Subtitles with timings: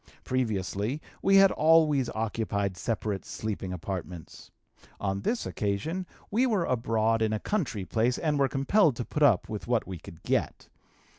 [0.23, 4.49] Previously we had always occupied separate sleeping apartments;
[4.99, 9.21] on this occasion we were abroad in a country place, and were compelled to put
[9.21, 10.69] up with what we could get.